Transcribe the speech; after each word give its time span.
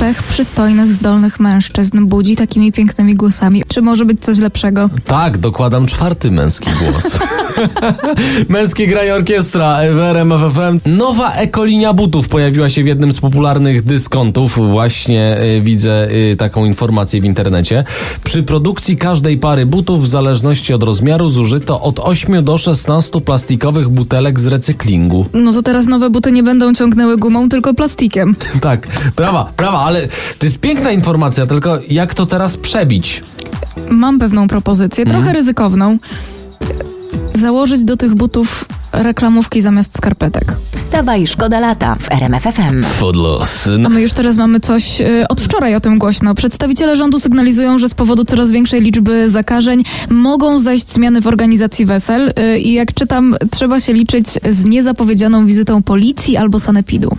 Pech 0.00 0.22
przystojnych, 0.22 0.92
zdolnych 0.92 1.40
mężczyzn 1.40 2.06
budzi 2.06 2.36
takimi 2.36 2.72
pięknymi 2.72 3.14
głosami. 3.14 3.62
Czy 3.68 3.82
może 3.82 4.04
być 4.04 4.20
coś 4.20 4.38
lepszego? 4.38 4.90
Tak, 5.06 5.38
dokładam 5.38 5.86
czwarty 5.86 6.30
męski 6.30 6.70
głos. 6.70 7.18
Męskie 8.48 8.86
granie 8.86 9.14
orkiestra 9.14 9.78
w 9.92 9.98
RMF 9.98 10.54
FM. 10.54 10.96
Nowa 10.96 11.32
ekolinia 11.32 11.92
butów 11.92 12.28
pojawiła 12.28 12.68
się 12.68 12.82
w 12.82 12.86
jednym 12.86 13.12
z 13.12 13.20
popularnych 13.20 13.82
dyskontów. 13.82 14.70
Właśnie 14.70 15.38
y, 15.58 15.60
widzę 15.60 16.08
y, 16.10 16.36
taką 16.36 16.64
informację 16.64 17.20
w 17.20 17.24
internecie. 17.24 17.84
Przy 18.24 18.42
produkcji 18.42 18.96
każdej 18.96 19.38
pary 19.38 19.66
butów, 19.66 20.02
w 20.02 20.08
zależności 20.08 20.74
od 20.74 20.82
rozmiaru, 20.82 21.28
zużyto 21.28 21.80
od 21.80 22.00
8 22.00 22.44
do 22.44 22.58
16 22.58 23.20
plastikowych 23.20 23.88
butelek 23.88 24.40
z 24.40 24.46
recyklingu. 24.46 25.26
No 25.34 25.52
to 25.52 25.62
teraz 25.62 25.86
nowe 25.86 26.10
buty 26.10 26.32
nie 26.32 26.42
będą 26.42 26.74
ciągnęły 26.74 27.16
gumą, 27.16 27.48
tylko 27.48 27.74
plastikiem. 27.74 28.36
Tak, 28.60 28.88
brawa, 29.16 29.50
brawa, 29.56 29.81
ale 29.84 30.08
to 30.38 30.46
jest 30.46 30.58
piękna 30.58 30.90
informacja, 30.90 31.46
tylko 31.46 31.78
jak 31.88 32.14
to 32.14 32.26
teraz 32.26 32.56
przebić? 32.56 33.22
Mam 33.90 34.18
pewną 34.18 34.48
propozycję, 34.48 35.04
trochę 35.04 35.18
Mhm. 35.18 35.36
ryzykowną. 35.36 35.98
Założyć 37.34 37.84
do 37.84 37.96
tych 37.96 38.14
butów 38.14 38.64
reklamówki 38.92 39.62
zamiast 39.62 39.96
skarpetek. 39.96 40.44
Wstawaj, 40.76 41.26
szkoda 41.26 41.60
lata 41.60 41.94
w 41.94 42.12
RMFFM. 42.12 42.82
Foodloss. 42.82 43.68
A 43.86 43.88
my 43.88 44.02
już 44.02 44.12
teraz 44.12 44.36
mamy 44.36 44.60
coś 44.60 45.00
y, 45.00 45.24
od 45.28 45.40
wczoraj 45.40 45.74
o 45.74 45.80
tym 45.80 45.98
głośno. 45.98 46.34
Przedstawiciele 46.34 46.96
rządu 46.96 47.20
sygnalizują, 47.20 47.78
że 47.78 47.88
z 47.88 47.94
powodu 47.94 48.24
coraz 48.24 48.50
większej 48.50 48.80
liczby 48.80 49.30
zakażeń 49.30 49.82
mogą 50.10 50.58
zajść 50.58 50.88
zmiany 50.92 51.20
w 51.20 51.26
organizacji 51.26 51.84
wesel 51.86 52.32
y, 52.54 52.58
i 52.58 52.72
jak 52.72 52.94
czytam, 52.94 53.36
trzeba 53.50 53.80
się 53.80 53.92
liczyć 53.92 54.26
z 54.50 54.64
niezapowiedzianą 54.64 55.46
wizytą 55.46 55.82
policji 55.82 56.36
albo 56.36 56.60
sanepidu. 56.60 57.16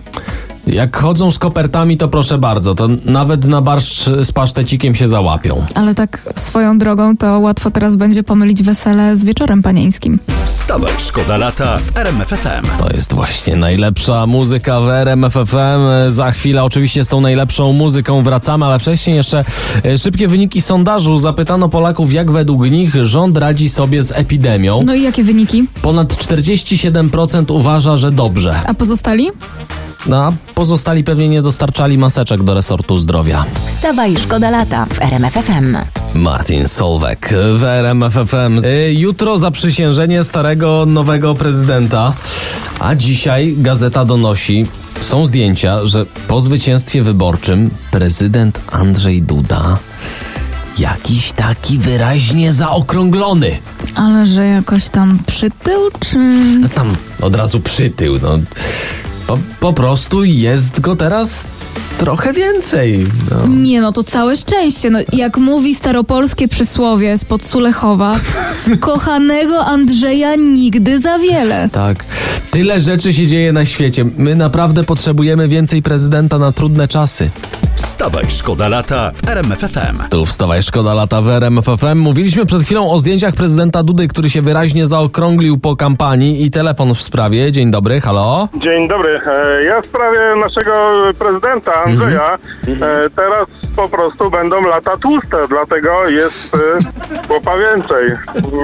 Jak 0.67 0.97
chodzą 0.97 1.31
z 1.31 1.39
kopertami, 1.39 1.97
to 1.97 2.08
proszę 2.08 2.38
bardzo, 2.38 2.75
to 2.75 2.88
nawet 3.06 3.45
na 3.45 3.61
barszcz 3.61 4.09
z 4.22 4.31
pasztecikiem 4.31 4.95
się 4.95 5.08
załapią. 5.08 5.66
Ale 5.75 5.95
tak 5.95 6.33
swoją 6.36 6.78
drogą 6.78 7.17
to 7.17 7.39
łatwo 7.39 7.72
teraz 7.72 7.95
będzie 7.95 8.23
pomylić 8.23 8.64
wesele 8.64 9.16
z 9.16 9.25
wieczorem 9.25 9.61
panieńskim. 9.61 10.19
Wstawaj, 10.45 10.91
szkoda 11.00 11.38
lata 11.38 11.78
w 11.78 11.97
RMFFM. 11.97 12.66
To 12.80 12.89
jest 12.89 13.14
właśnie 13.14 13.56
najlepsza 13.56 14.25
muzyka 14.28 14.81
w 14.81 14.89
RMF 14.89 15.34
FM. 15.34 16.11
Za 16.11 16.31
chwilę 16.31 16.64
oczywiście 16.64 17.03
z 17.03 17.08
tą 17.08 17.22
najlepszą 17.22 17.73
muzyką 17.73 18.23
wracamy, 18.23 18.66
ale 18.66 18.80
wcześniej 18.80 19.16
jeszcze 19.16 19.45
e, 19.86 19.97
szybkie 19.97 20.28
wyniki 20.28 20.61
sondażu. 20.61 21.17
Zapytano 21.17 21.69
Polaków, 21.69 22.14
jak 22.14 22.31
według 22.31 22.69
nich 22.69 23.06
rząd 23.06 23.38
radzi 23.38 23.69
sobie 23.69 24.03
z 24.03 24.11
epidemią. 24.11 24.81
No 24.86 24.94
i 24.95 25.02
jakie 25.02 25.23
wyniki? 25.23 25.67
Ponad 25.81 26.14
47% 26.14 27.52
uważa, 27.53 27.97
że 27.97 28.11
dobrze. 28.11 28.56
A 28.67 28.73
pozostali? 28.73 29.28
No, 30.07 30.23
a 30.23 30.33
pozostali 30.55 31.03
pewnie 31.03 31.29
nie 31.29 31.41
dostarczali 31.41 31.97
maseczek 31.97 32.43
do 32.43 32.53
resortu 32.53 32.97
zdrowia. 32.97 33.45
Wstawaj, 33.65 34.17
szkoda 34.17 34.49
lata 34.49 34.85
w 34.85 35.01
RMFFM. 35.01 35.77
Martin 36.13 36.67
Solwek 36.67 37.33
w 37.55 37.63
RMF 37.63 38.13
FM. 38.13 38.65
Y, 38.65 38.93
Jutro 38.93 39.37
zaprzysiężenie 39.37 40.23
starego, 40.23 40.85
nowego 40.85 41.35
prezydenta, 41.35 42.13
a 42.79 42.95
dzisiaj 42.95 43.55
gazeta 43.57 44.05
donosi, 44.05 44.65
są 45.01 45.25
zdjęcia, 45.25 45.85
że 45.85 46.05
po 46.27 46.39
zwycięstwie 46.39 47.01
wyborczym 47.01 47.69
prezydent 47.91 48.59
Andrzej 48.71 49.21
Duda 49.21 49.77
jakiś 50.79 51.31
taki 51.31 51.77
wyraźnie 51.77 52.53
zaokrąglony. 52.53 53.57
Ale 53.95 54.25
że 54.25 54.45
jakoś 54.45 54.89
tam 54.89 55.19
przytył, 55.27 55.81
czy... 55.99 56.17
No 56.59 56.69
Tam 56.69 56.95
od 57.21 57.35
razu 57.35 57.59
przytył, 57.59 58.19
no. 58.21 58.39
Po, 59.33 59.39
po 59.59 59.73
prostu 59.73 60.23
jest 60.23 60.81
go 60.81 60.95
teraz 60.95 61.47
trochę 61.97 62.33
więcej. 62.33 63.07
No. 63.31 63.47
Nie 63.47 63.81
no, 63.81 63.91
to 63.91 64.03
całe 64.03 64.38
szczęście. 64.38 64.89
No, 64.89 64.99
jak 65.13 65.38
mówi 65.38 65.75
staropolskie 65.75 66.47
przysłowie 66.47 67.17
spod 67.17 67.45
Sulechowa, 67.45 68.19
kochanego 68.79 69.66
Andrzeja 69.66 70.35
nigdy 70.35 70.99
za 70.99 71.19
wiele. 71.19 71.69
Tak. 71.72 72.05
Tyle 72.51 72.81
rzeczy 72.81 73.13
się 73.13 73.27
dzieje 73.27 73.53
na 73.53 73.66
świecie. 73.66 74.05
My 74.17 74.35
naprawdę 74.35 74.83
potrzebujemy 74.83 75.47
więcej 75.47 75.81
prezydenta 75.81 76.39
na 76.39 76.51
trudne 76.51 76.88
czasy. 76.88 77.31
Wstawaj, 78.03 78.25
szkoda 78.30 78.68
lata 78.68 79.12
w 79.16 79.30
RMFFM. 79.30 80.09
Tu 80.09 80.25
wstawaj, 80.25 80.62
szkoda 80.64 80.94
lata 80.94 81.22
w 81.22 81.30
RMF 81.30 81.66
FM. 81.66 81.97
Mówiliśmy 81.97 82.46
przed 82.46 82.62
chwilą 82.62 82.91
o 82.91 82.97
zdjęciach 82.97 83.34
prezydenta 83.36 83.84
Dudy, 83.84 84.08
który 84.08 84.30
się 84.30 84.41
wyraźnie 84.41 84.86
zaokrąglił 84.86 85.59
po 85.59 85.75
kampanii 85.75 86.46
i 86.46 86.52
telefon 86.52 86.96
w 86.96 87.02
sprawie. 87.02 87.52
Dzień 87.52 87.72
dobry, 87.72 88.02
halo? 88.02 88.47
Dzień 88.64 88.88
dobry. 88.88 89.22
E, 89.25 89.64
Ja 89.64 89.81
w 89.81 89.86
sprawie 89.86 90.19
naszego 90.46 90.74
prezydenta 91.19 91.84
Andrzeja 91.84 92.38
e, 92.68 93.09
teraz 93.16 93.47
po 93.75 93.89
prostu 93.89 94.29
będą 94.31 94.61
lata 94.61 94.91
tłuste, 94.97 95.38
dlatego 95.50 96.09
jest 96.09 96.56
e, 96.56 97.28
chłopa 97.28 97.51
więcej. 97.57 98.03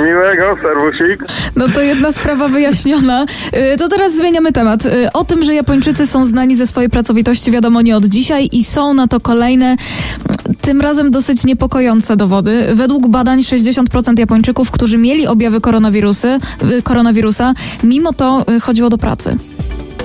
Miłego, 0.06 0.56
serwusik. 0.62 1.24
No 1.56 1.68
to 1.74 1.81
jedna 1.81 2.12
sprawa 2.12 2.47
wyjaśniona. 2.47 3.25
Y, 3.74 3.78
To 3.78 3.88
teraz 3.88 4.16
zmieniamy 4.16 4.52
temat. 4.52 4.86
Y, 4.86 5.12
O 5.14 5.24
tym, 5.24 5.44
że 5.44 5.56
Japończycy 5.56 6.08
są 6.08 6.25
znani 6.25 6.56
ze 6.56 6.68
swojej 6.68 6.90
pracowitości 6.90 7.52
wiadomo 7.52 7.81
nie 7.81 7.96
od 7.97 8.06
dzisiaj 8.06 8.50
i 8.52 8.64
są 8.64 8.94
na 8.94 9.08
to 9.08 9.20
kolejne, 9.20 9.74
y, 9.74 10.56
tym 10.62 10.81
razem 10.81 11.12
dosyć 11.12 11.44
niepokojące 11.46 12.16
dowody. 12.16 12.64
Według 12.74 13.08
badań 13.08 13.40
60% 13.44 14.20
Japończyków, 14.20 14.72
którzy 14.72 14.97
mieli 14.97 15.28
objawy 15.28 15.58
y, 15.58 16.81
koronawirusa, 16.84 17.53
mimo 17.84 18.14
to 18.14 18.46
y, 18.56 18.59
chodziło 18.59 18.90
do 18.90 18.97
pracy. 18.97 19.38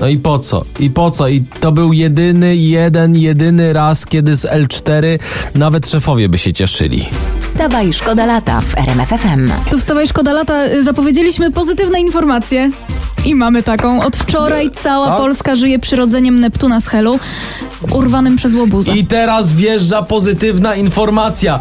No 0.01 0.07
i 0.07 0.17
po 0.17 0.39
co? 0.39 0.65
I 0.79 0.89
po 0.89 1.11
co? 1.11 1.27
I 1.27 1.43
to 1.59 1.71
był 1.71 1.93
jedyny, 1.93 2.55
jeden, 2.55 3.15
jedyny 3.15 3.73
raz, 3.73 4.05
kiedy 4.05 4.35
z 4.35 4.45
L4 4.45 5.19
nawet 5.55 5.89
szefowie 5.89 6.29
by 6.29 6.37
się 6.37 6.53
cieszyli. 6.53 7.09
Wstawaj, 7.39 7.93
szkoda 7.93 8.25
lata 8.25 8.61
w 8.61 8.77
RMFFM. 8.77 9.51
Tu 9.69 9.77
wstawaj 9.77 10.07
szkoda 10.07 10.33
lata, 10.33 10.65
y, 10.65 10.83
zapowiedzieliśmy 10.83 11.51
pozytywne 11.51 11.99
informacje. 12.01 12.71
I 13.25 13.35
mamy 13.35 13.63
taką. 13.63 14.03
Od 14.03 14.15
wczoraj 14.17 14.71
cała 14.71 15.07
Tak? 15.07 15.17
Polska 15.17 15.55
żyje 15.55 15.79
przyrodzeniem 15.79 16.39
Neptuna 16.39 16.81
z 16.81 16.87
Helu, 16.87 17.19
urwanym 17.91 18.35
przez 18.35 18.55
łobuza. 18.55 18.91
I 18.91 19.05
teraz 19.05 19.53
wjeżdża 19.53 20.03
pozytywna 20.03 20.75
informacja. 20.75 21.59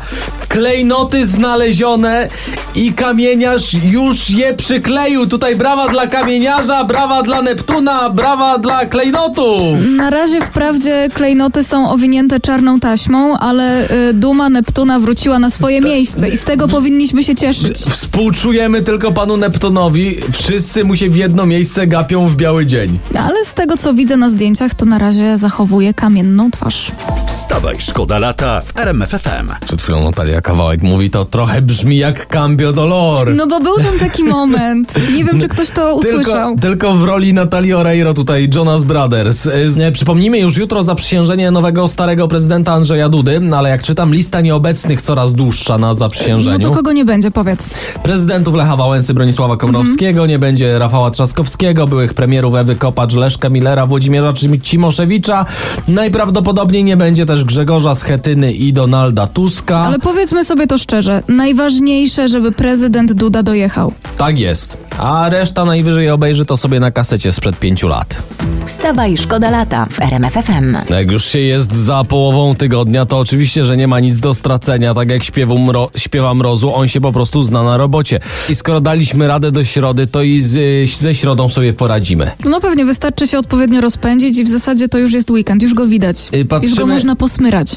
Klejnoty 0.54 1.26
znalezione 1.26 2.28
i 2.75 2.92
kamieniarz 2.92 3.75
już 3.75 4.31
je 4.31 4.54
przykleił. 4.54 5.26
Tutaj 5.26 5.56
brawa 5.56 5.88
dla 5.88 6.06
kamieniarza, 6.06 6.84
brawa 6.84 7.22
dla 7.22 7.42
Neptuna, 7.42 8.10
brawa 8.10 8.59
dla 8.59 8.87
klejnotów. 8.87 9.78
Na 9.97 10.10
razie 10.10 10.41
wprawdzie 10.41 11.09
klejnoty 11.14 11.64
są 11.64 11.91
owinięte 11.91 12.41
czarną 12.41 12.81
taśmą, 12.81 13.38
ale 13.38 13.91
y, 14.09 14.12
duma 14.12 14.48
Neptuna 14.50 15.00
wróciła 15.00 15.38
na 15.38 15.50
swoje 15.50 15.81
miejsce 15.81 16.28
i 16.28 16.37
z 16.37 16.44
tego 16.44 16.69
powinniśmy 16.69 17.25
się 17.25 17.34
cieszyć. 17.34 17.76
Współczujemy 17.78 18.82
tylko 18.82 19.12
panu 19.12 19.37
Neptunowi. 19.37 20.16
Wszyscy 20.32 20.84
mu 20.84 20.97
się 20.97 21.10
w 21.10 21.16
jedno 21.16 21.47
miejsce 21.47 21.87
gapią 21.87 22.28
w 22.28 22.37
biały 22.37 22.66
dzień. 22.66 22.98
Ale 23.19 23.44
z 23.44 23.54
tego 23.54 23.76
co 23.76 23.94
widzę 23.94 24.16
na 24.16 24.28
zdjęciach, 24.28 24.75
to 24.75 24.84
na 24.84 24.98
razie 24.98 25.38
zachowuje 25.38 25.94
kamienną 25.94 26.50
twarz. 26.50 26.93
Wstawaj, 27.26 27.76
szkoda 27.78 28.19
lata 28.19 28.60
w 28.60 28.78
RMFFM. 28.81 29.50
Przed 29.66 29.82
chwilą 29.82 30.04
Natalia 30.04 30.41
Kawałek 30.44 30.82
mówi, 30.82 31.10
to 31.10 31.25
trochę 31.25 31.62
brzmi 31.62 31.97
jak 31.97 32.27
Cambio 32.28 32.72
Dolor. 32.72 33.34
No 33.34 33.47
bo 33.47 33.60
był 33.60 33.77
tam 33.77 33.99
taki 33.99 34.25
moment. 34.25 34.94
Nie 35.16 35.25
wiem, 35.25 35.41
czy 35.41 35.49
ktoś 35.49 35.71
to 35.71 35.97
usłyszał. 35.97 36.49
Tylko, 36.50 36.60
tylko 36.60 36.94
w 36.94 37.05
roli 37.05 37.32
Natalii 37.34 37.72
Oreiro 37.72 38.15
tutaj 38.15 38.49
Jonas 38.55 38.84
Brothers. 38.84 39.47
Y, 39.47 39.93
Przypomnijmy 39.93 40.38
już 40.38 40.56
jutro 40.56 40.82
zaprzysiężenie 40.82 41.50
nowego 41.50 41.88
starego 41.88 42.28
prezydenta 42.28 42.72
Andrzeja 42.72 43.09
Dudy, 43.09 43.41
no 43.41 43.56
ale 43.56 43.69
jak 43.69 43.82
czytam 43.82 44.15
lista 44.15 44.41
nieobecnych 44.41 45.03
coraz 45.03 45.32
dłuższa 45.32 45.78
na 45.78 45.87
No 45.87 45.94
zaprzysiężeniu. 45.94 46.59
to 46.59 46.71
kogo 46.71 46.93
nie 46.93 47.05
będzie, 47.05 47.31
powiedz. 47.31 47.66
Prezydentów 48.03 48.55
Lecha 48.55 48.76
Wałęsy, 48.76 49.15
Bronisława 49.15 49.56
Komorowskiego, 49.56 50.26
nie 50.26 50.38
będzie 50.38 50.79
Rafała 50.79 51.11
Trzaskowskiego, 51.11 51.87
byłych 51.87 52.14
premierów 52.14 52.55
Ewy 52.55 52.76
Kopacz, 52.76 53.14
Leszka 53.14 53.49
Millera, 53.49 53.87
Włodzimierza 53.87 54.32
Cim- 54.32 54.61
Cimoszewicza. 54.62 55.46
Najprawdopodobniej 55.88 56.85
nie 56.85 56.96
będzie 56.96 57.26
też 57.26 57.44
Grzegorza 57.44 57.94
Schetyny 57.94 58.52
i 58.52 58.73
Donalda 58.73 59.26
Tuska. 59.26 59.76
Ale 59.81 59.99
powiedzmy 60.34 60.54
sobie 60.54 60.66
to 60.66 60.78
szczerze. 60.78 61.22
Najważniejsze, 61.28 62.28
żeby 62.28 62.52
prezydent 62.52 63.12
Duda 63.12 63.42
dojechał. 63.42 63.92
Tak 64.19 64.38
jest. 64.38 64.76
A 64.98 65.28
reszta 65.31 65.64
najwyżej 65.64 66.10
obejrzy 66.10 66.44
to 66.44 66.56
sobie 66.56 66.81
na 66.81 66.90
kasecie 66.90 67.32
sprzed 67.32 67.58
pięciu 67.58 67.88
lat. 67.88 68.22
Wstawaj, 68.66 69.16
szkoda 69.16 69.50
lata 69.50 69.86
w 69.90 70.00
RMFFM. 70.00 70.76
Jak 70.90 71.10
już 71.10 71.25
się 71.25 71.38
jest 71.38 71.72
za 71.72 72.04
połową 72.04 72.54
tygodnia, 72.54 73.06
to 73.06 73.19
oczywiście, 73.19 73.64
że 73.64 73.76
nie 73.76 73.86
ma 73.88 74.00
nic 74.00 74.20
do 74.20 74.34
stracenia, 74.34 74.94
tak 74.94 75.10
jak 75.10 75.25
śpiewu 75.25 75.58
mro, 75.58 75.90
śpiewa 75.96 76.34
Mrozu, 76.34 76.75
on 76.75 76.88
się 76.88 77.00
po 77.00 77.12
prostu 77.12 77.42
zna 77.42 77.62
na 77.62 77.76
robocie. 77.76 78.20
I 78.48 78.54
skoro 78.54 78.81
daliśmy 78.81 79.28
radę 79.28 79.50
do 79.50 79.64
środy, 79.64 80.06
to 80.06 80.22
i 80.22 80.40
z, 80.40 80.56
y, 80.56 80.86
ze 80.98 81.14
środą 81.14 81.48
sobie 81.48 81.72
poradzimy. 81.72 82.31
No 82.44 82.60
pewnie 82.60 82.84
wystarczy 82.84 83.26
się 83.26 83.38
odpowiednio 83.38 83.81
rozpędzić 83.81 84.38
i 84.38 84.44
w 84.44 84.48
zasadzie 84.48 84.88
to 84.88 84.98
już 84.98 85.12
jest 85.12 85.31
weekend, 85.31 85.62
już 85.62 85.75
go 85.75 85.86
widać. 85.86 86.28
Y, 86.34 86.36
Już 86.38 86.44
go 86.46 86.48
patrzymy- 86.60 86.86
można 86.86 87.16
posmyrać. 87.16 87.76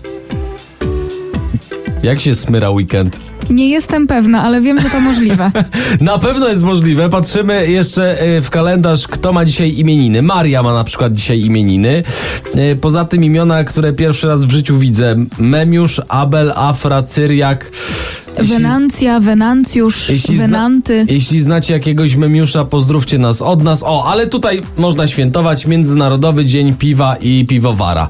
Jak 2.03 2.21
się 2.21 2.35
smyra 2.35 2.69
weekend? 2.69 3.17
Nie 3.49 3.69
jestem 3.69 4.07
pewna, 4.07 4.43
ale 4.43 4.61
wiem, 4.61 4.79
że 4.81 4.89
to 4.89 4.99
możliwe. 5.01 5.51
Na 6.01 6.17
pewno 6.17 6.47
jest 6.47 6.63
możliwe. 6.63 7.09
Patrzymy 7.09 7.71
jeszcze 7.71 8.23
y, 8.37 8.41
w 8.41 8.49
kalendarz, 8.49 9.07
kto 9.07 9.33
ma 9.33 9.45
dzisiaj 9.45 9.77
imieniny. 9.77 10.21
Maria 10.21 10.63
ma 10.63 10.73
na 10.73 10.83
przykład 10.83 11.13
dzisiaj 11.13 11.41
imieniny. 11.41 12.03
Y, 12.55 12.75
Poza 12.81 13.05
tym 13.05 13.23
imiona, 13.23 13.63
które 13.63 13.93
pierwszy 13.93 14.27
raz 14.27 14.45
w 14.45 14.51
życiu 14.51 14.77
widzę. 14.77 15.15
Memiusz, 15.37 16.01
Abel, 16.07 16.51
Afra, 16.55 17.03
Cyriak. 17.03 17.71
Jeśli- 18.39 18.53
Wenancja, 18.55 19.19
Wenancjusz, 19.19 20.09
Jeśli, 20.09 20.35
zna, 20.35 20.43
Wenanty. 20.47 21.05
jeśli 21.09 21.39
znacie 21.39 21.73
jakiegoś 21.73 22.15
memiusza, 22.15 22.65
pozdrówcie 22.65 23.17
nas 23.17 23.41
od 23.41 23.63
nas. 23.63 23.83
O, 23.85 24.05
ale 24.11 24.27
tutaj 24.27 24.61
można 24.77 25.07
świętować 25.07 25.65
Międzynarodowy 25.67 26.45
Dzień 26.45 26.73
Piwa 26.73 27.15
i 27.15 27.45
Piwowara. 27.45 28.09